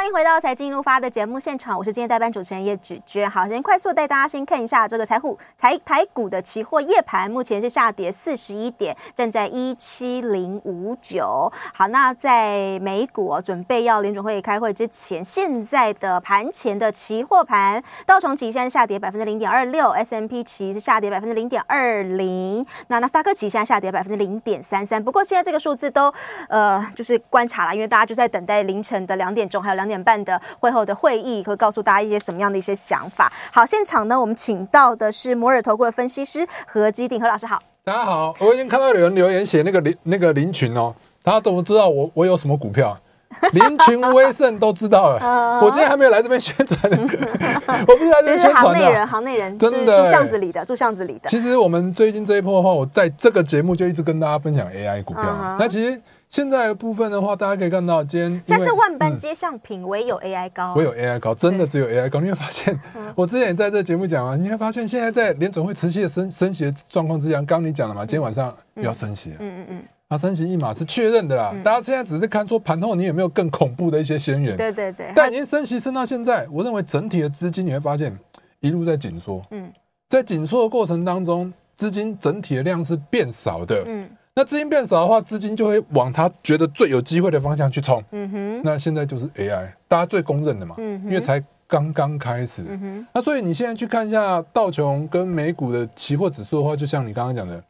[0.00, 3.30] 欢迎回到财经路发的节目现场，我是今天代班主持人叶芷娟。
[3.30, 11.52] 好，先快速带大家先看一下这个财股财台股的期货夜盘，目前是下跌四十一点，站在一七零五九。
[11.74, 25.04] 好，那在美股，准备要联准会开会之前，现在的盘前的期货盘，道琼期现在下跌百分之零点二六，S&P 期是下跌百分之零点二零，那纳斯达克期现在下跌百分之零点三三。
[25.04, 26.10] 不过现在这个数字都
[26.48, 29.80] 呃就是观察了，因为大家就在等待凌晨的两点钟，还有。
[29.80, 33.30] 两点半的会后的会议会告诉大家一些什么样的一些想法。
[33.52, 37.44] 好，现场呢，我们请到的是摩尔投顾的分析师何基鼎何老师。
[37.46, 38.34] 好，大家好。
[38.38, 42.96] 我已经看到有人留言写那个林那个林群哦，大家怎么知道我我有什么股票？
[43.52, 45.60] 林群威盛都知道了。
[45.62, 47.18] 我今天还没有来这边宣传那个，
[47.86, 48.72] 我不是来这边宣传的。
[48.72, 51.28] 行内人，行内人，真的住巷子里的，住巷子里的。
[51.28, 55.56] 其实我们最近这一波的话，我在这个节目就一直跟大家分享 AI 股票。
[55.58, 56.00] 那其实。
[56.30, 62.20] 现在的部分的话，大家可以看到，今天但是万般皆相品，唯有 AI 高，唯有 AI 高，真的只有 AI 高。
[62.20, 62.78] 你会发现，
[63.16, 71.52] 我之前也在这节目讲啊，你会发现现在在联准会持续的升升息的状况之下，刚刚你讲了嘛，今天晚上要升息，嗯嗯嗯，啊，升息一码是确认的啦。
[71.64, 75.12] 大家现在只是看说盘后你有没有更恐怖的一些先源，对对对。
[75.16, 78.16] 但已经升息升到现在，我认为整体的资金你会发现
[78.60, 79.68] 一路在紧缩，嗯，
[80.08, 84.08] 在紧缩的过程当中，资金整体的量是变少的，嗯。
[84.40, 88.02] 那资金变少的话，资金就会往他觉得最有机会的方向去冲。
[88.10, 88.62] 嗯哼。
[88.64, 90.76] 那现在就是 AI，大家最公认的嘛。
[90.78, 90.98] 嗯。
[91.04, 92.64] 因为才刚刚开始。
[92.66, 93.06] 嗯哼。
[93.12, 97.62] 那所以你现在去看一下道琼跟美股的期货指数的话，就像你刚刚讲的，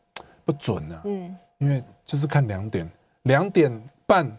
[0.45, 1.01] 不准啊。
[1.03, 1.37] 嗯。
[1.59, 2.89] 因为就是看两点，
[3.23, 4.31] 两点半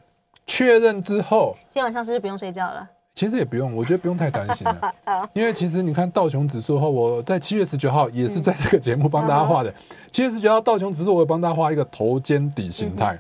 [0.48, 2.90] 确认之后，今天晚上是不是不用睡觉了？
[3.14, 4.94] 其实也不用，我觉得不用太担心了，
[5.34, 9.74] 因为其实你看道琼指数的话，我在七月十九号也是在这个节目帮大家画的。
[10.12, 13.20] 七月十九号道琼指数，我帮大家画一个头肩底形态。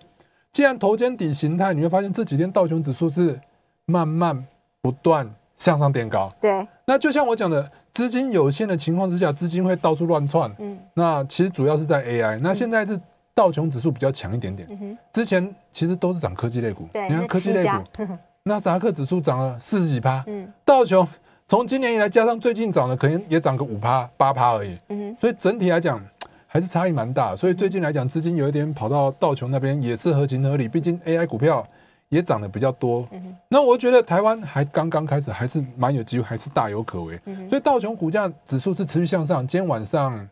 [0.51, 3.39] 既然头肩底形态，你会发现这几天道琼指数是
[3.85, 4.45] 慢慢
[4.81, 6.33] 不断向上垫高。
[6.41, 10.49] 对，那就像我讲的，资金有限的情况之下，资金会到处乱窜。
[10.59, 12.39] 嗯，那其实主要是在 AI。
[12.41, 12.99] 那现在是
[13.35, 14.97] 道琼指数比较强一点点。
[15.11, 16.87] 之前其实都是涨科技类股。
[16.93, 18.07] 对，你看科技类股。
[18.45, 21.07] 纳斯达克指数涨了四十几趴，嗯，道琼
[21.47, 26.03] 从今年以来加上最近涨的，可能也涨个五趴八趴而已，嗯，所以整体来讲
[26.47, 31.63] 还是差异蛮大，所以最近来讲资金有一点跑到道琼那边也是合情合理，毕竟 AI 股票
[32.09, 40.27] 也涨得比较多，嗯，那我觉得台湾还刚刚开始，还是蛮有机会，还是大有可为，所以道琼股价指数是持续向上，今天晚上。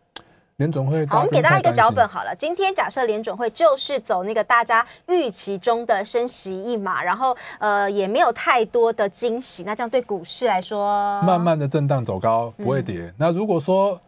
[0.60, 2.36] 联准会，好，我们给大家一个脚本好了。
[2.36, 13.04] 今天假设联准会就是走那个大家预期中的升息一码，然后呃也没有太多的惊喜，那这样对股市来说，慢慢的震荡走高不会跌。
[13.04, 14.00] 嗯、那如果说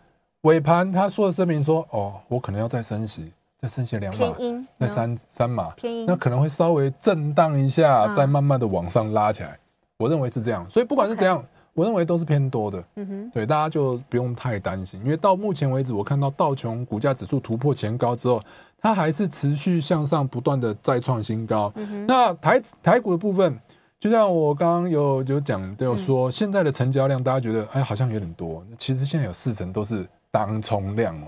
[0.41, 3.31] 尾盘他说的声明说哦，我可能要再升息，
[3.61, 4.35] 再升息两码，
[4.77, 5.73] 再三三码，
[6.05, 9.57] 那可能会稍微震荡一下，再慢慢的往上拉起来。
[9.95, 11.39] 我认为是这样，所以不管是怎样。
[11.39, 11.45] Okay.
[11.73, 18.41] 我认为都是偏多的，嗯哼，对，大家就不用太担心，因为到目前为止，我看到道琼股价指数突破前高之后，
[18.77, 21.71] 它还是持续向上，不断的再创新高。
[21.75, 23.57] 嗯，那台台股的部分，
[23.99, 31.27] 就像我刚刚有有讲，都有说，现在的成交量，大家觉得哎好像有点多，其实现在有四成都是当冲量哦，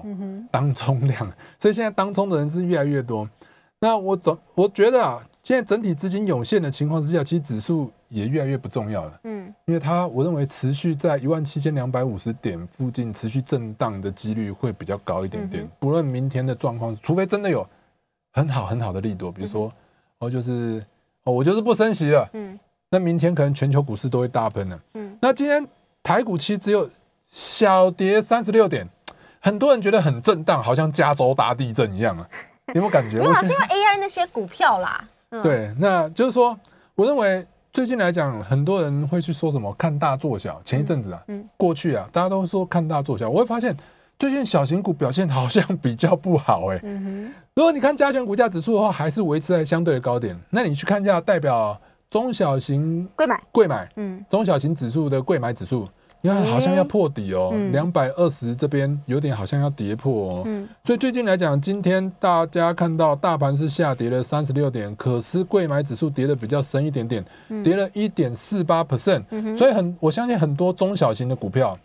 [0.51, 1.19] 当冲量，
[1.57, 3.27] 所以现在当冲的人是越来越多。
[3.83, 7.91] 那我总我觉得啊，现在整体资金涌现的情况之下，其实指数。
[8.13, 15.67] 也越来越不重要了，嗯，因为它我认为持续在一万七千两百五十点附近持续震荡的几率会比较高一点点。
[15.79, 17.67] 不论明天的状况，除非真的有
[18.31, 19.73] 很好很好的利多，比如说
[20.19, 20.85] 哦，就是
[21.23, 22.59] 哦，我就是不升息了，嗯，
[22.91, 25.67] 那明天可能全球股市都会大喷了，嗯，那今天
[26.03, 26.87] 台股期只有
[27.29, 28.87] 小跌三十六点，
[29.39, 32.29] 很多人觉得很震荡，好像加州大地震一样啊，
[32.67, 33.17] 有没有感觉？
[33.19, 35.03] 没有，是因为 AI 那些股票啦，
[35.43, 36.57] 对，那就是说，
[36.95, 37.45] 我认为。
[37.73, 40.61] 最近来讲，很多人会去说什么看大做小。
[40.63, 43.27] 前一阵子啊，嗯过去啊，大家都说看大做小。
[43.27, 43.75] 我会发现，
[44.19, 46.79] 最近小型股表现好像比较不好哎。
[47.55, 50.39] 如果你看加权股价指数的话，还是维持在相对的高点。
[50.51, 51.75] 那你去看一下代表
[52.11, 55.89] 中小型贵买贵买，嗯，中小型指数的贵买指数。
[56.25, 60.43] 你看，好像要破底哦，两百二十这边有点好像要跌破哦。
[60.45, 67.25] 嗯，所以最近来讲，今天大家看到大盘是下跌了三十六点，可是柜买指数跌的比较深一点点，
[67.61, 69.23] 跌了一点四八 percent。
[69.53, 71.77] 所以很，我相信很多中小型的股票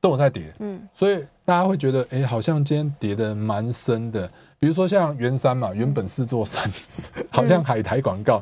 [0.00, 0.54] 都有在跌。
[0.60, 4.30] 嗯，所以大家会觉得，哎，好像今天跌的蛮深的。
[4.62, 6.62] 比如说像圆山嘛，原本是座山，
[7.30, 8.40] 好像海苔广告。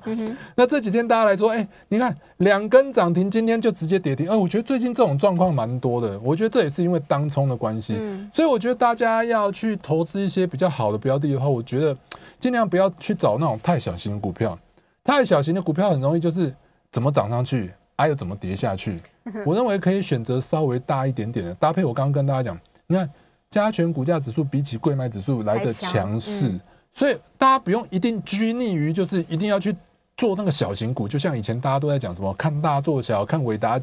[0.55, 4.29] 那这几天大家来说，哎，你看两根涨停，今天就直接跌停。
[4.29, 6.21] 哎，我觉得最近这种状况蛮多的。
[6.21, 7.99] 我觉得这也是因为当冲的关系。
[8.35, 11.97] 所以我觉得大家要去投资一些比较好的标的的话，我觉得
[12.39, 14.59] 尽量不要去找那种太小型的股票。
[15.03, 16.55] 太小型的股票很容易就是
[16.91, 19.01] 怎么涨上去还有怎么跌下去？
[19.47, 21.83] 我认为可以选择稍微大一点点的搭配。
[21.83, 23.09] 我刚刚跟大家讲，你看
[23.51, 26.55] 加权股价指数比起贵买指数来的强势，
[26.93, 29.75] 所以大家不用一定拘泥于就是一定要去
[30.17, 31.09] 做那个小型股。
[31.09, 33.81] 就像以前大家都在讲什么看大做小，看伟达、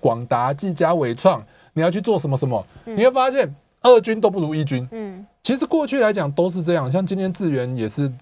[0.00, 1.42] 广达、技嘉、伟创，
[1.72, 4.86] 你要去做什么什么，你会发现二军都不如一军。
[4.92, 8.12] 嗯，其实过去来讲都是这样，像今天智源也是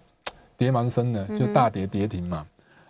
[0.57, 2.47] 跌蛮深的，就大跌跌停嘛。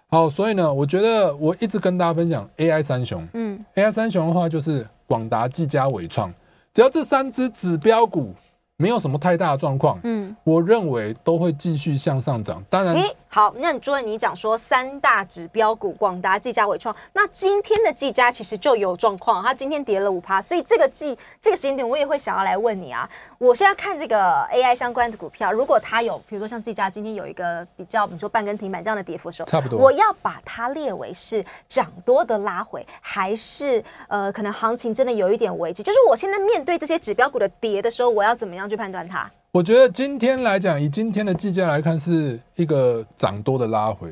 [0.08, 3.26] 好，所以呢，我觉得我一直跟大家分享 AI 三雄。
[3.32, 6.32] 嗯，AI 三雄的话就是广达、技嘉、伟创，
[6.74, 8.34] 只要这三只指标股
[8.76, 12.62] 没有什么太大的状况，嗯，我认为都会继续向上涨。
[12.68, 12.94] 当然。
[13.34, 23.10] 好，那你昨天你讲说三大指标股广达、技嘉、伟创，那今天的技嘉其实就有状况，它今天跌了五趴，所以这个季这个时间点我也会想要来问你啊。
[23.38, 35.82] 我现在看这个 AI 相关的股票，如果它有，比如说像技嘉今天有一个比较，你说半根停板这样的跌幅的时候，差不多，我要把它列为是涨多的拉回，还是呃可能行情真的有一点危机？
[35.82, 39.28] 就是我现在面对这些指标股的跌的时候，我要怎么样去判断它？
[39.54, 44.08] 我觉得今天来讲，以今天的计价来看，是一个涨多的拉回，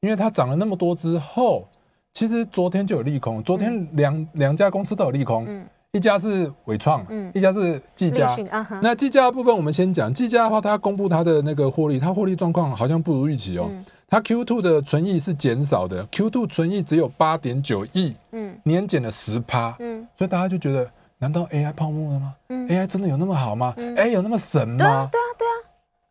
[0.00, 1.68] 因为它涨了那么多之后，
[2.14, 3.42] 其实昨天就有利空。
[3.42, 8.34] 昨天两两家公司都有利空，嗯一家是伟创，嗯一家是技嘉。
[8.80, 13.70] 那技嘉的部分，我们先讲技嘉的话，它公布它的那个获利，它获利状况好像不如预期哦。
[14.08, 20.90] 它 Q2 的存益是减少的，Q2 存益只有八点九亿，嗯年减了十趴，嗯所以大家就觉得。
[21.18, 22.34] 难道 AI 泡沫了吗？
[22.48, 23.72] 嗯，AI 真的有那么好吗？
[23.76, 24.76] 嗯，AI 有那么神吗？
[24.76, 25.52] 对啊，对啊，对啊。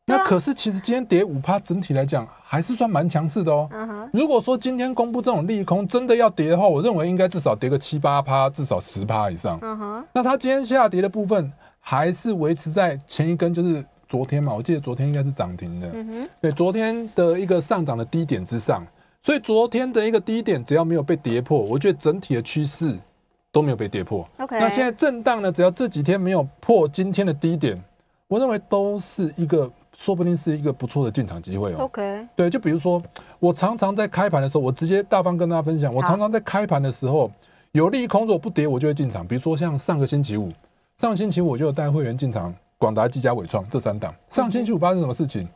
[0.08, 3.68] 那可是其实今天跌五趴，整体来讲还是算蛮强势的哦。
[4.14, 9.60] 如果说今天公布这种利空，真的要跌的话，我认为应该至少跌个七八趴，至少十趴以上。
[10.14, 14.54] 那它今天下跌的部分，还是维持在前一根，就是昨天嘛。
[14.54, 15.90] 我记得昨天应该是涨停的。
[15.94, 16.30] 嗯哼。
[16.40, 18.86] 对，昨天的一个上涨的低点之上，
[19.24, 22.96] 所以昨天的一个低点只要没有被跌破，我觉得整体的趋势。
[23.56, 24.28] 都没有被跌破。
[24.38, 25.50] OK，那现在震荡呢？
[25.50, 27.82] 只要这几天没有破今天的低点，
[28.28, 31.86] 我认为都是一个，说不定是一个不错的进场机会哦。
[31.86, 33.02] OK，对，就比如说，
[33.40, 37.32] 我常常在开盘的时候，我直接大方跟大家分享，我常常在开盘的时候
[37.72, 39.26] 有利空，如果不跌，我就会进场。
[39.26, 40.52] 比如说像上个星期五，
[40.98, 44.14] 上星期五我就有带会员进场，广达、技嘉、纬创这三档。
[44.30, 45.48] 上星期五发生什么事情？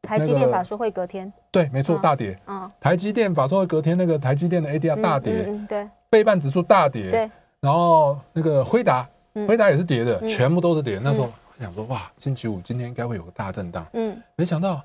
[0.00, 1.30] 台积电法说会隔天。
[1.50, 2.36] 对，没错，大跌。
[2.46, 2.68] 嗯。
[2.80, 5.44] 台积电法说会隔天，那个台积电的 ADR 大跌。
[5.46, 5.88] 嗯，对。
[6.10, 7.10] 费半指数大跌。
[7.10, 7.30] 对。
[7.62, 9.08] 然后那个辉达，
[9.46, 10.98] 辉达也是跌的，嗯、全部都是跌。
[10.98, 13.86] 嗯、那时候我想说，哇，星期五今天应该会有个大震荡。
[13.92, 14.82] 嗯，没想到，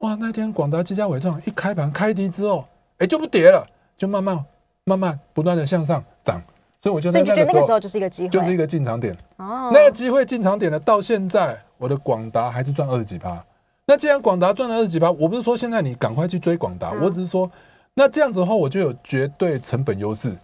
[0.00, 2.66] 哇，那天广达、技嘉、伟创一开盘开低之后，
[2.98, 4.38] 哎，就不跌了，就慢慢
[4.84, 6.42] 慢慢不断的向上涨。
[6.82, 9.16] 所以我就在那个时候，那个时候就是一个机会，就是一个进场点。
[9.38, 13.42] 哦，那个机会进场点呢，到现在我的广达还是赚二十几趴。
[13.86, 17.50] 那既然广达赚了二十几趴，我不是说现在你赶快去追广达，嗯、我只是说，
[17.94, 20.36] 那这样子的话，我就有绝对成本优势。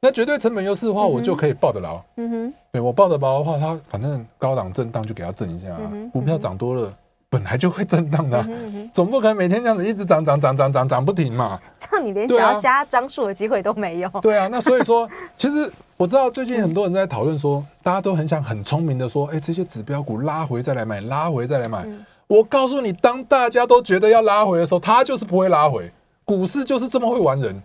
[0.00, 2.00] 那绝对成本优势的话，我就可以抱得牢。
[2.16, 5.90] 嗯哼，对我抱得牢的话，它反正高档震荡就给它震一下啊。
[6.12, 6.92] 股票涨多了，
[7.30, 8.46] 本来就会震荡的，
[8.92, 11.58] 总不可能每天这样子一直涨涨涨涨涨涨不停嘛。
[11.78, 14.08] 这样你连想要加张数的机会都没有。
[14.20, 21.86] 对啊，那所以说， 其实我知道最近很多人在讨论说，大家都很想很聪明的说，哎，这些指标股拉回再来买，拉回再来买。
[22.28, 25.90] 我告诉你，当大家都觉得要拉回的时候，它就是不会拉回。
[26.26, 27.62] 股市就是这么会玩人，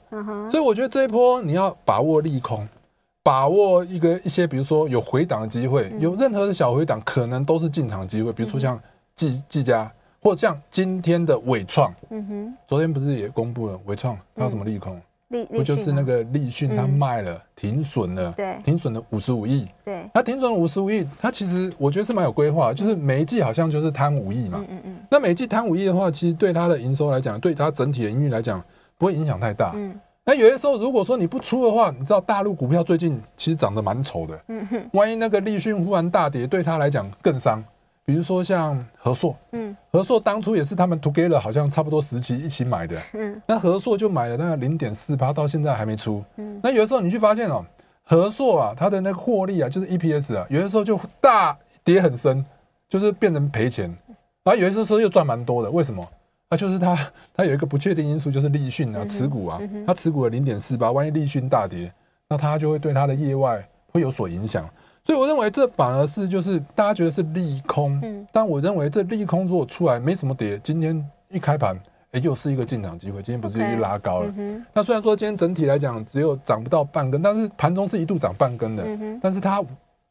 [0.52, 2.66] 所以我觉得这一波你要把握利空，
[3.24, 8.31] 把握一个一些，比如说有回档的机会，有任何的小回档，可能都是进场机会。
[8.31, 8.80] 比如说像
[9.16, 12.57] 技技嘉，或者像今天的伟创，嗯哼。
[12.68, 15.02] 昨天不是也公布了伟创它有什么利空？
[15.30, 28.63] 利不就是那个立讯，它卖了，停损了，对，停损了五十五亿，对，它停损五十五亿，它其实我觉得是蛮有规划，就是每一季好像就是贪五亿嘛，嗯嗯，那每一季摊五亿的话，其实对它的营收来讲，对它整体的营运来讲，
[28.97, 37.61] 不会影响太大，嗯，那有些时候如果说你不出的话，你知道大陆股票最近其实涨得蛮丑的，嗯哼，万一那个立讯忽然大跌，对它来讲更伤。
[38.03, 47.63] 比如说像和硕，嗯，和硕当初也是他们 together 好像差不多时期一起买的，嗯，那和硕就买了大概零点四八，到现在还没出，嗯，那有的时候你去发现哦，
[48.03, 52.44] 和硕啊，它的那个获利啊，就是 EPS 啊，有的时候就大跌很深，
[52.89, 53.95] 就是变成赔钱，
[54.44, 56.04] 然后有些时候又赚蛮多的，为什么？
[56.50, 56.98] 啊，就是它
[57.33, 61.92] 它有一个不确定因素，就是立讯啊，持股啊，它持股的零点四八，万一立讯大跌，
[62.28, 64.68] 那它就会对它的业外会有所影响。
[65.06, 71.80] 所以我认为这反而是就是大家觉得是利空，嗯，但我认为这利空如果出来没什么跌，今天一开盘，
[72.12, 73.21] 哎，又是一个进场机会。
[73.21, 74.33] 今天不是又拉高了？
[74.74, 78.86] 那虽然说今天整体来讲只有涨不到半根，但是盘中是一度涨半根的，
[79.21, 79.64] 但是它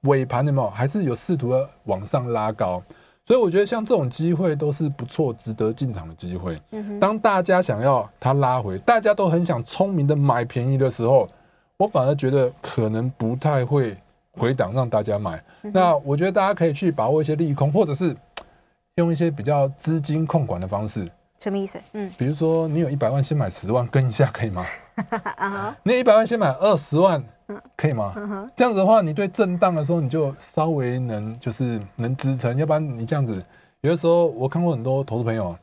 [0.03, 2.83] 尾盘有没有还是有试图的往上拉高？
[3.31, 6.61] 所以我觉得像这种机会都是不错、值得进场的机会。
[7.01, 11.29] 当大家想要它拉回，大家都很想聪明的买便宜的时候。
[11.77, 13.97] 我反而觉得可能不太会
[14.33, 15.41] 回档让大家买。
[15.63, 18.15] 嗯、那我觉得大家可以去把握一些利空，或者是
[18.97, 21.09] 用一些比较资金控管的方式。
[21.39, 21.79] 什么意思？
[21.93, 24.67] 嗯，比如说你有一百万，先买十万跟一下可以吗？
[25.39, 27.23] 啊，你有一百万先买二十万，
[27.77, 28.15] 可以吗？
[28.57, 33.45] 这样子的话，你对震荡的时候你就稍微能就是能支撑，要不然你这样子，
[33.81, 35.57] 有的时候我看过很多投资朋友，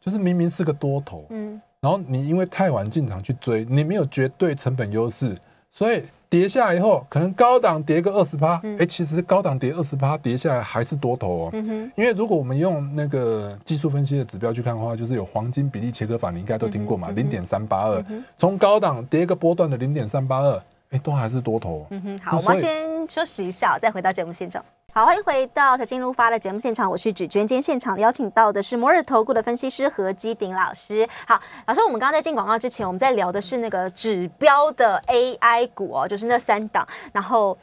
[0.00, 5.36] 就是明明是个多头，嗯，然后你因为太晚进场去追，你没有绝对成本优势，
[5.70, 6.02] 所以。
[6.30, 11.50] 跌下来以后，可能高档跌个二十趴，哎，其实高档跌二十趴，跌下来还是多头哦。
[11.52, 11.92] 嗯哼。
[11.96, 18.04] 因为如果我们用那个技术分析的指标去看的话，就是有黄金比例切割法，你应该都听过嘛，零点三八二，
[18.38, 21.86] 从高档跌一个波段的零点三八二，哎，都还是多头。
[21.90, 22.18] 嗯哼。
[22.24, 24.64] 好，我们先休息一下，再回到节目现场。
[24.92, 27.46] 好，欢迎回到财经路发的节目现场，我是芷娟。
[27.46, 31.08] 今天现场邀请到的是摩尔投顾的分析师何基鼎老师。
[31.28, 36.84] 好，老师，我们刚刚在进广告之前，我们在聊的是那个指标的 AI 股哦，就是那三档。
[37.12, 37.56] 然后，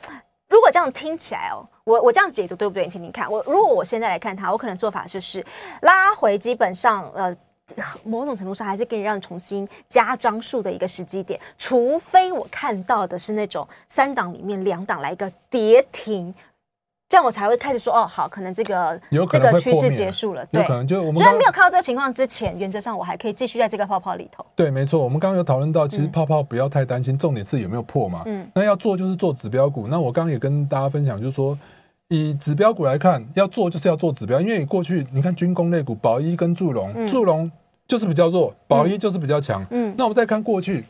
[0.47, 2.85] 如果这样听起来哦，我我这样解读对不对？
[2.85, 3.29] 你听听看。
[3.29, 5.45] 我如果我现在来看它，我可能做法就是
[5.81, 7.35] 拉回，基本上呃，
[8.03, 16.33] 某种程度上还是可以让你重新加张数的一个时机点，除非我看到的是那种三档里面两档来一个跌停。
[17.09, 18.99] 这样我才会开始说哦，好，可能这个
[19.31, 24.45] 这个趋势结束了，对，有可能就我们虽然没有看到这个情况之前，原则上我还可以继续在这个泡泡里头。
[24.57, 28.23] 对，没错，我们刚刚有讨论到，其实泡泡不要太担心，嗯、重点是有没有破嘛。
[28.25, 29.87] 嗯，那要做就是做指标股。
[29.87, 31.57] 那我刚刚也跟大家分享，就是说
[32.09, 37.51] 以指标股来看，要做就是要做指标，因为你过去你看军工类股，宝一跟祝融，祝融、嗯、
[37.87, 39.65] 就是比较弱，宝一就是比较强。
[39.71, 40.83] 嗯，那我们再看过去。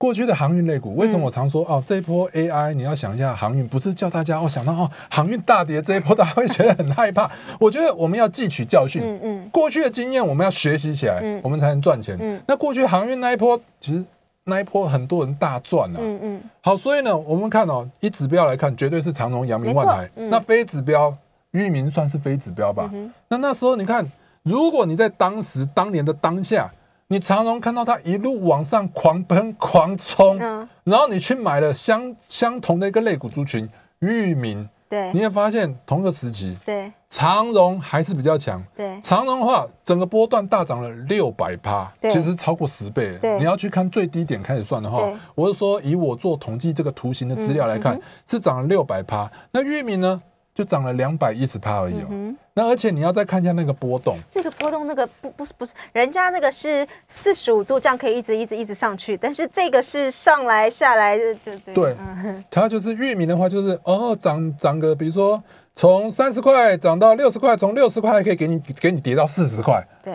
[0.00, 7.28] 过去的航运类股，为什么我常说哦，这一波 AI 你要想一下航运，不是叫大家哦想到哦航运大跌这一波，大家会觉得很害怕。
[7.58, 12.16] 我觉得我们要汲取教训，嗯嗯，过去的经验我们要学习起来，我们才能赚钱。
[12.20, 14.04] 嗯，那过去航运那一波，其实
[14.48, 15.98] 那一波很多人大赚啊。
[16.00, 16.42] 嗯嗯。
[16.60, 20.10] 好，所以呢，我们看哦，以指标来看，绝对是长荣、阳明、万海。
[20.14, 21.16] 那非指标，
[21.52, 22.90] 裕民算是非指标吧？
[23.28, 24.04] 那那时候你看，
[24.42, 26.70] 如果你在当时当年的当下。
[27.10, 33.66] 你长荣看到它一路往上狂奔狂冲，嗯、然后你去买了相相同的一个类股族群，
[34.00, 44.98] 裕民，对，你会发现同个时期，对，长荣还是比较强，对，长荣的话，整个波段大涨了六百趴，其实超过十倍，对，你要去看最低点开始算的话，
[45.34, 50.22] 我是说以我做统计这个图形的资料来看，嗯嗯、是涨了六百趴，那玉米呢？
[50.58, 61.32] 就涨了两百一十趴而已哦，嗯、那而且你要再看一下那个波动，这个波动那个不不是不是，人家那个是四十五度这样可以一直一直一直上去，但是这个是上来下来就
[61.66, 65.40] 对，对，嗯、它就是玉米的话就是哦涨涨个，比如说
[65.76, 70.14] 从三十块涨到六十块，从六十块还可以给你给你跌到四十块，对。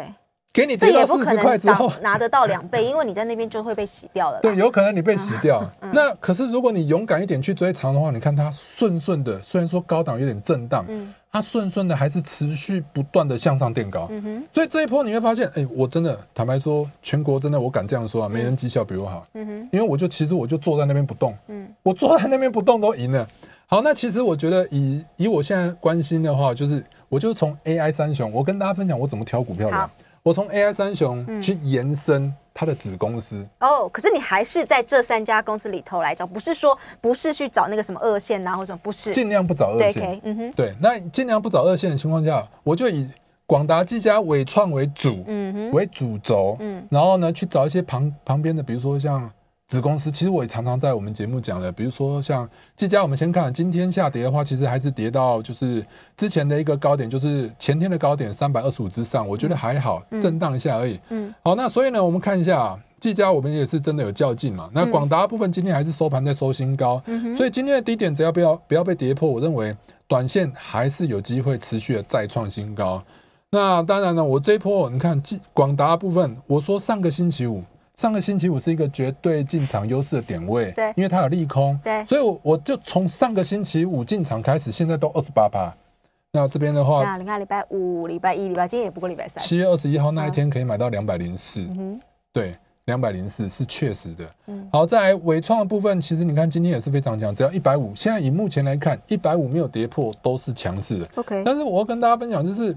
[0.54, 4.40] 给你跌到四十块之后，拿得到两倍，因为你在那边就会被洗掉了。
[4.40, 5.68] 对，有可能你被洗掉。
[5.82, 14.08] 嗯、那可是如果你勇敢一点去追长的话，你看它顺顺的，虽然说高档有点震荡，嗯，它顺顺的还是持续不断的向上垫高。
[14.12, 14.44] 嗯哼。
[14.54, 19.26] 所以这一波你会发现，哎、欸，我真的坦白说，全国真的我敢这样说啊，没人绩效比我好。
[19.34, 19.70] 嗯哼。
[19.72, 21.36] 因为我就其实我就坐在那边不动。
[21.48, 21.68] 嗯。
[21.82, 23.28] 我坐在那边不动都赢了。
[23.66, 29.90] 好，那其实我觉得以以我现在关心的话，就是我就从 AI 三雄，我跟大家分享我怎么挑股票的。
[30.24, 33.46] 我从 AI 三雄去延伸它的子公司。
[33.60, 39.12] 哦，可是你还是在这三家公司里头来找，不是说不是去找那个什么二线啊或者不是。
[39.12, 43.06] 尽量不找二线，嗯哼，对，那尽量不找二线的情况下，我就以
[43.46, 45.26] 广达、技嘉、伟创为主，
[45.74, 49.30] 为主轴，嗯，然后呢去找一些旁旁边的，比如说像。
[49.74, 55.84] 子公司其实我也常常在我们节目讲的，比如说像技嘉，我们先看今天下跌的话，其实还是跌到就是
[56.16, 61.00] 之前的一个高点，就是前天的高点三百二十五之上，我觉得还好，震荡一下而已。
[61.10, 64.70] 嗯，好，那所以呢，我们看一下技嘉，我们也是真的有较劲嘛。
[64.72, 67.02] 那广达部分今天还是收盘在收新高，
[67.36, 69.76] 所以今天的低点只要不要不要被跌破，我认为
[70.08, 73.04] 短线还是有机会持续的再创新高。
[73.50, 77.64] 那当然呢，我这一波你看技广达部分，我说上个星期五。
[77.96, 85.72] 上个星期五是一个绝对进场优势的点位，对，因为它有利空，对，所以我我就从上个星期五进场开始，现在都二十八趴。
[86.32, 89.38] 那这边的话，你看礼拜五、礼拜一、礼拜今天也不过礼拜三。
[89.38, 91.68] 七月二十一号那一天可以买到两百零四，
[92.32, 94.26] 对，两百零四是确实的。
[94.48, 101.08] 嗯，好，再来纬创的部分，其实你看今天也是非常强，只要一百五，现在以目前来看，一百五没有跌破都是强势的。
[101.14, 102.76] OK，但是我要跟大家分享就是。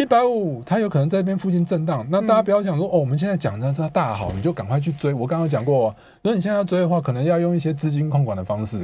[0.00, 2.06] 一百五，它有可能在这边附近震荡。
[2.08, 5.12] 那大家不要想说哦，我们现在讲的这大好，你就赶快去追。
[5.12, 8.78] 我刚刚讲过，如果你现在要追的话，可能要用一些资金控管的方式。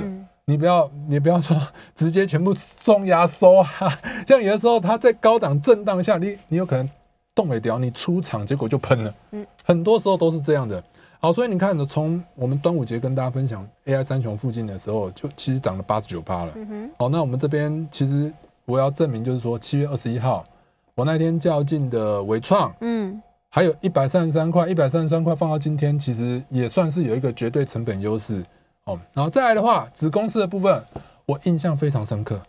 [0.44, 1.56] 你不要，你不要说
[1.96, 3.98] 直接全部重压缩啊。
[4.28, 6.86] 像有的时候，它在高档震荡下，你你有可能
[7.34, 9.14] 动尾掉，你出场结果就喷了。
[9.64, 10.84] 很多时候都是这样的。
[11.18, 16.52] 好，所以你看，从我们端午节跟大家分享 AI 三雄附近的时候，就其实涨了八十九趴了。
[16.56, 16.90] 嗯哼。
[16.98, 18.30] 好，那我们这边其实
[18.66, 20.44] 我要证明，就是说七月二十一号，
[20.96, 28.42] 我那天较劲的纬创，嗯，还有一百三十三块，一百三十三块放到今天，其实也算是有一个绝对成本优势。
[28.84, 30.82] 哦，然后再来的话，子公司的部分，
[31.26, 32.40] 我印象非常深刻。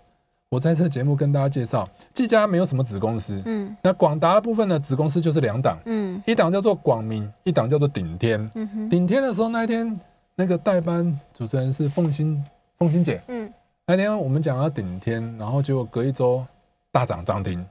[0.48, 10.00] 我在这节目跟大家介绍，技嘉没有什么子公司，嗯，那广达的部分呢，子公司就是两档，嗯，一档叫做广明，一档叫做顶天，嗯哼，顶天的时候那一天，
[10.36, 12.42] 那个代班主持人是凤馨，
[12.78, 13.52] 凤馨姐，嗯，
[13.86, 16.46] 那天我们讲到顶天，然后结果隔一周
[16.94, 17.66] 大涨涨停，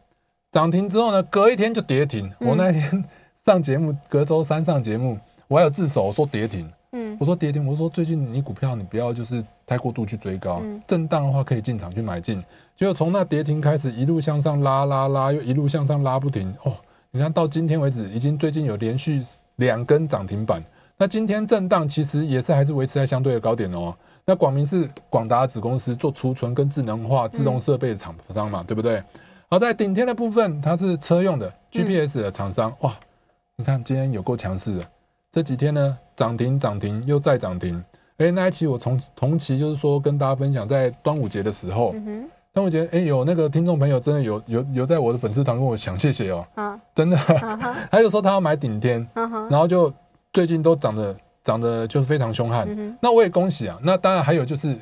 [0.57, 3.05] 涨停之后呢，隔一天就跌停，我那天
[3.45, 6.67] 上节目，隔周三上节目，我还有自首说跌停。
[6.93, 12.43] 嗯我说跌停，我说最近你股票你不要就是太过度去追高，震荡的话可以进场去买进。
[12.75, 16.73] 结果从那跌停开始一路向上拉拉拉，又一路向上拉不停哦。
[17.11, 19.23] 你看到今天为止，已经最近有连续
[19.57, 20.65] 两根涨停板。
[20.97, 23.95] 那今天震荡其实也是还是维持在相对的高点哦。
[24.25, 29.03] 那广明是广达子公司做储存跟智能化自动设备的厂商嘛，对不对？
[29.49, 32.75] 好，在顶天的部分，它是车用的 GPS 的厂商。
[32.81, 32.93] 哇，
[33.55, 34.85] 你看今天有够强势的。
[35.31, 37.83] 这几天呢，涨停涨停又再涨停。
[38.17, 41.95] 哎，那一期我同同期就是说跟大家分享，在端午节的时候，
[42.53, 46.45] 端午节哎有那个听众朋友真的有有有在我的粉丝团跟我讲谢谢哦，
[46.93, 47.17] 真的，
[47.88, 49.93] 他就说他要买顶天，然后就
[50.33, 52.67] 最近都涨得涨得就是非常凶悍。
[53.00, 53.79] 那我也恭喜啊。
[53.81, 54.76] 那当然还有就是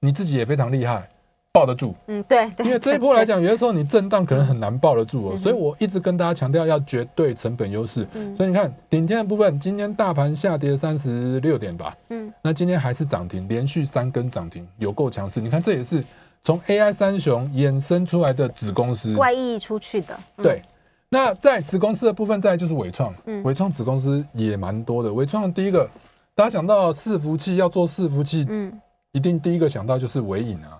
[0.00, 1.08] 你自己也非常厉害。
[1.50, 8.06] 抱得住，嗯，对，因为这一波来讲，有的时候你震荡可能很难抱得住哦，所以我一直跟大家强调要绝对成本优势。
[8.36, 15.40] 所以你看，顶天的部分，今天大盘下跌三十六点吧，嗯，那今天还是涨停，连续三根涨停，有够强势。
[15.40, 16.04] 你看，这也是
[16.44, 20.16] 从 AI 三雄衍生出来的子公司，外溢出去的。
[20.36, 20.62] 对，
[21.08, 23.12] 那在子公司的部分，再就是伟创，
[23.42, 25.12] 伟创子公司也蛮多的。
[25.12, 25.88] 伟创第一个，
[26.36, 28.80] 大家想到伺服器要做伺服器，嗯，
[29.12, 30.78] 一定第一个想到就是伟影啊。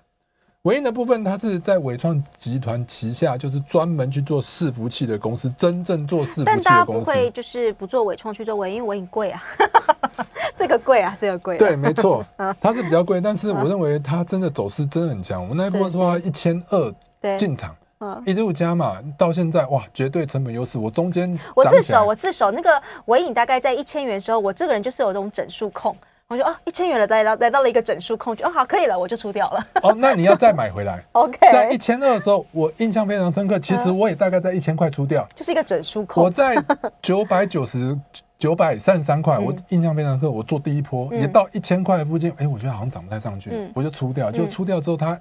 [0.68, 6.44] 纬颖的部分，它是在伟创集团旗下，就是专门去做伺服器的公司，真正做伺服器的公司。
[6.44, 9.42] 但大家不会就是不做伟创去做纬，因为纬颖贵啊，
[10.54, 11.56] 这个贵啊，这个贵。
[11.56, 12.22] 对，没错，
[12.60, 15.48] 它是比较贵，但是我认为它真的走势真的很强。
[15.48, 16.94] 我那一波说一千二
[17.38, 17.74] 进场，
[18.26, 20.76] 一路加嘛，到现在哇，绝对成本优势。
[20.76, 22.50] 我中间我自首，我自首。
[22.50, 25.96] 那个尾影大概在一千元的时候，我这个人就是有这种整数控。
[26.28, 29.66] 我就哦，一千元了，来到来到了一个整数控，就哦好，可以了，我就出掉了。
[29.82, 31.02] 哦，那你要再买回来。
[31.12, 33.58] OK，在一千二的时候，我印象非常深刻。
[33.58, 36.22] 其实我也大概在一千块出掉，就是一个整数控。
[36.22, 36.54] 我在
[37.00, 37.98] 九百九十
[38.38, 40.30] 九百三十三块，我印象非常深刻。
[40.30, 44.30] 我做第一波也到一千块附近，哎，我觉得好像涨不太上去，我就出掉。
[44.30, 45.18] 就出掉之后，它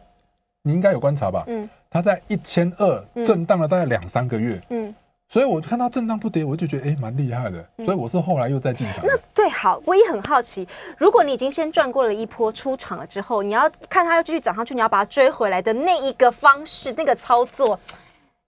[0.62, 1.46] 你应该有观察吧？
[1.48, 4.62] 嗯，它在一千二震荡了大概两三个月。
[4.72, 4.93] 嗯。
[5.30, 7.65] 所以我看到震荡不跌，我就觉得哎，蛮厉害的。
[7.84, 9.04] 所以我是后来又再进场。
[9.06, 9.13] 那
[9.47, 17.79] 对，好，我也很好奇，如果你已经先赚过了一波出场了之后，你要看它要继续涨上去，你要把它追回来的那一个方式，那个操作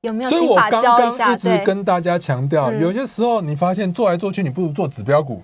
[0.02, 1.32] 有没有心法教一下？
[1.32, 5.42] 一直跟大家强调，有些时候你发现做来做去，你不如做指标股。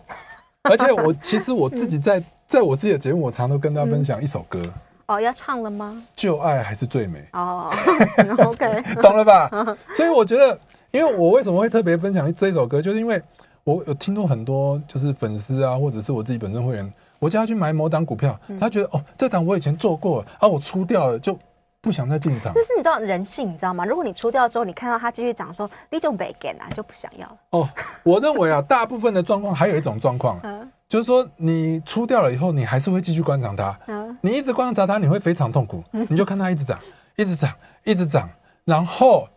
[0.64, 4.62] 而且我 其实我自己在在我自己的节目，我常常都跟大家分享一首歌。
[5.06, 5.96] 哦，要唱了吗？
[6.18, 7.20] 旧爱还是最美。
[7.32, 7.72] 哦，
[8.46, 9.50] OK，懂了吧？
[9.94, 10.60] 所以我觉得。
[10.92, 13.22] 因为我为什么会特别分享这一首歌，就是因为
[13.66, 21.36] 我有听到很多就是粉丝啊，或者是我自己本身会员，我叫他去买某档股票，他觉得哦，这档我以前做过了啊，我出掉了就
[21.82, 22.52] 不想再进场。
[22.54, 23.84] 但是你知道人性，你知道吗？
[23.84, 27.38] 如果你出掉之后，你看到它继续涨的时候，你就没给啊，就不想要了。
[27.50, 27.70] 哦，
[28.04, 30.40] 我认为啊， 大部分的状况还有一种状况，
[30.88, 34.16] 就是说你出掉了以后，你还是会继续观察它。
[34.22, 35.84] 你一直观察它，你会非常痛苦。
[35.90, 36.78] 你就看它一直涨，
[37.16, 37.52] 一直涨，
[37.84, 38.30] 一直涨，
[38.64, 39.28] 然后。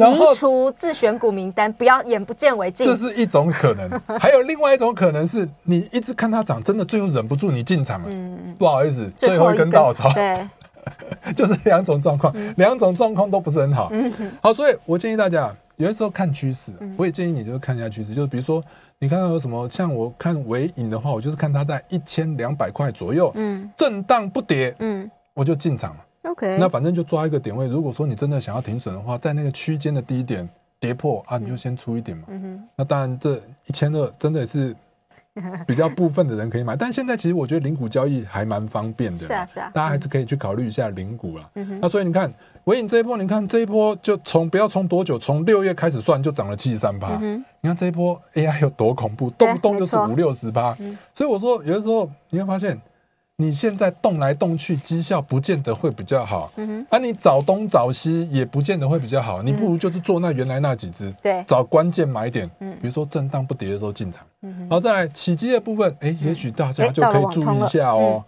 [0.00, 2.86] 移除自选股名单，不要眼不见为净。
[2.86, 8.08] 这是一种可能，还有另外一种可能是你一直看它涨，真的最后忍不住你进场了。
[8.10, 10.12] 嗯，不好意思，最后一根稻草。
[10.12, 10.46] 对，
[11.36, 13.92] 就是两种状况，两种状况都不是很好。
[14.42, 18.62] 好，所以我建议大家有的时候看趋势，我也建议你就是看一下趋势，就是比如说
[18.98, 26.00] 你看到有什么，像我看尾影的话，我就是看它在一千两百块左右，嗯，震荡不跌，嗯，我就进场了。
[26.22, 27.66] OK，那反正就抓一个点位。
[27.66, 30.46] 如果说你真的想要停损的话，在那个区间的低点
[30.78, 32.24] 跌破啊，你就先出一点嘛。
[32.28, 32.68] 嗯哼。
[32.76, 34.76] 那当然，这一千二真的是
[35.66, 39.26] 比较部分的人可以买，但现在其实我觉得零股交易还蛮方便的。
[39.26, 39.70] 是啊，是啊。
[39.72, 41.50] 大家还是可以去考虑一下零股了。
[41.54, 41.78] 嗯哼。
[41.80, 42.30] 那所以你看，
[42.64, 47.18] 尾影这一波，你看这一波就从不要冲多久，从六月开始算就涨了七十三趴。
[47.22, 47.42] 嗯。
[47.62, 50.76] 你看这一波 AI 有多恐怖，动不动就是五六十趴。
[51.14, 52.78] 所以我说，有的时候你会发现。
[53.40, 56.52] 你现在动来动去，绩效不见得会比较好。
[56.56, 59.42] 嗯哼，啊，你找东找西也不见得会比较好。
[59.42, 62.50] 你不如就是做那原来那几只，对，找关键买点。
[62.58, 64.26] 嗯，比如说震荡不跌的时候进场。
[64.42, 68.22] 嗯哼，然后再来起基的部分，哎，也许大家就可以注意一下哦。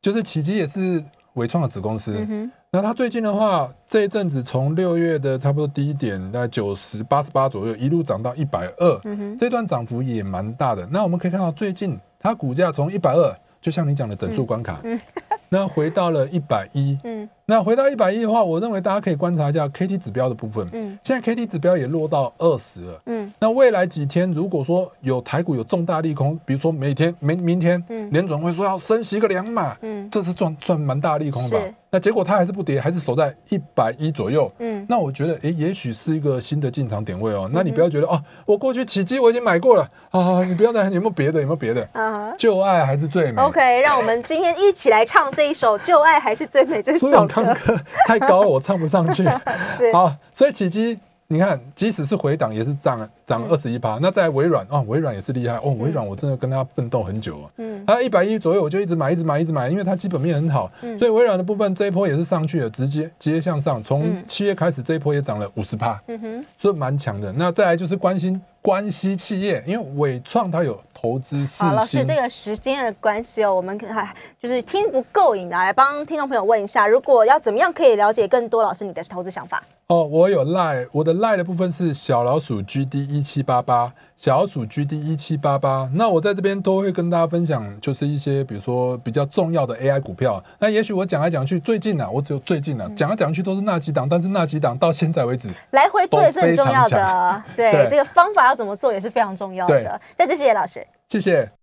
[0.00, 2.16] 就是起基也是伟创的子公司。
[2.18, 9.00] 嗯哼，那它最近的话，这一阵子从六月的差不多低点在九十八十八左右，一路涨到一百二。
[9.04, 10.88] 嗯哼，这段涨幅也蛮大的。
[10.90, 13.36] 那我们可以看到，最近它股价从一百二。
[13.64, 15.00] 就像你讲的整数关卡，嗯，
[15.48, 31.58] 那回到了一百一，嗯，那回到一百一的话，我认为大家可以观察一下 K T 指标的部分，嗯，现在 K T 指标也落到二十了，嗯，那未来几天如果说有台股有重大利空，比如说每天明明天，嗯，联准会说要升息个两码，嗯，这是赚赚蛮大利空吧。
[31.90, 34.50] 那结果它还是不跌，还是守在一百一左右。
[34.58, 37.48] 嗯，那我觉得，哎、欸，也许是一个新的进场点位哦。
[37.52, 41.40] 那你不要觉得哦，我过去起机我已经买过了啊，你不要再有没有别的？
[41.40, 41.88] 有没有别的？
[41.92, 43.40] 啊，旧爱还是最美。
[43.40, 47.80] OK，让我们今天一起来唱这一首《旧爱还是最美》这首歌。
[48.06, 49.24] 太高了，我唱不上去。
[49.76, 50.98] 是好，所以起机。
[51.26, 53.98] 你看，即使是回档，也是涨涨二十一趴。
[54.00, 55.74] 那在微软啊，微软也是厉害哦。
[55.78, 57.50] 微软我真的跟他奋斗很久啊。
[57.58, 60.70] 嗯，它一百一左右，我就一直买，一直买，一直买，因为它基本面很好。
[60.82, 63.82] 嗯，所以微软的部分这一波也是上去了，直接直接向上。
[63.82, 66.00] 从七月开始，这一波也涨了五十趴。
[66.08, 67.32] 嗯哼，所以蛮强的。
[67.32, 68.40] 那再来就是关心。
[68.64, 71.66] 关系企业，因为伟创它有投资四星。
[71.66, 74.10] 好，老师，这个时间的关系哦，我们还
[74.40, 79.62] 就是听不够瘾的，来帮听众朋友问一下，如果要怎么样可以了解更多老师你的投资想法？
[79.88, 83.92] 哦，我有 Line，我的 Line 的部分是小老鼠 GD 一七八八。
[84.16, 90.42] 小老鼠 GD 一七八八，那我在这边都会跟大家分享，就是一些比如说比较重要的 AI 股票。
[90.60, 97.42] 那也许我讲来讲去，最近呢、啊，我只有最近呢、啊，讲来讲去都是那几档，但是那几档到现在为止来回做也是很重要的。
[97.56, 100.00] 对，对这个方法要怎么做也是非常重要的。
[100.14, 101.54] 再次谢谢老师，谢谢。